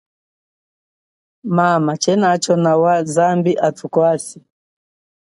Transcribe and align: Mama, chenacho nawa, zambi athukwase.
Mama, 1.55 1.93
chenacho 2.03 2.53
nawa, 2.63 2.93
zambi 3.13 3.51
athukwase. 3.67 4.37